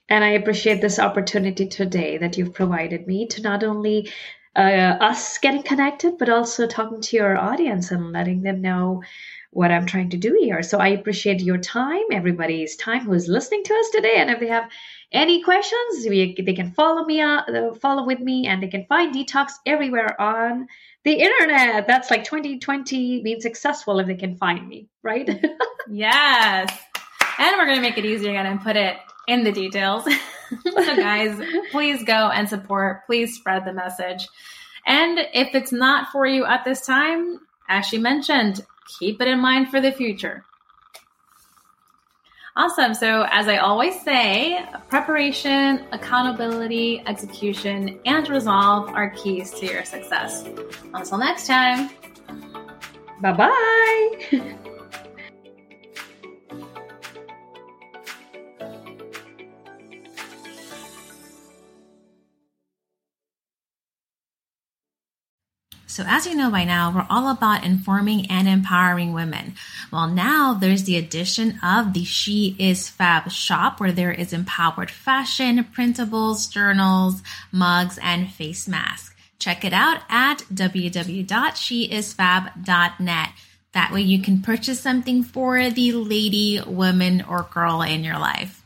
[0.09, 4.11] And I appreciate this opportunity today that you've provided me to not only
[4.57, 9.03] uh, us getting connected, but also talking to your audience and letting them know
[9.51, 10.63] what I'm trying to do here.
[10.63, 14.17] So I appreciate your time, everybody's time who's listening to us today.
[14.17, 14.69] And if they have
[15.13, 19.15] any questions, we, they can follow me, uh, follow with me, and they can find
[19.15, 20.67] Dtocs everywhere on
[21.05, 21.87] the internet.
[21.87, 25.29] That's like 2020 being successful if they can find me, right?
[25.91, 26.79] yes.
[27.39, 28.97] And we're going to make it easier again and put it
[29.29, 30.07] in the details.
[30.65, 31.41] so, guys,
[31.71, 33.07] please go and support.
[33.07, 34.29] Please spread the message.
[34.87, 38.65] And if it's not for you at this time, as she mentioned,
[38.99, 40.45] keep it in mind for the future.
[42.59, 42.95] Awesome.
[42.95, 50.47] So, as I always say, preparation, accountability, execution, and resolve are keys to your success.
[50.95, 51.91] Until next time.
[53.21, 54.57] Bye bye.
[65.97, 69.55] So, as you know by now, we're all about informing and empowering women.
[69.91, 74.91] Well, now there's the addition of the She Is Fab shop where there is empowered
[74.91, 79.15] fashion, printables, journals, mugs, and face masks.
[79.39, 83.29] Check it out at www.sheisfab.net.
[83.73, 88.66] That way you can purchase something for the lady, woman, or girl in your life.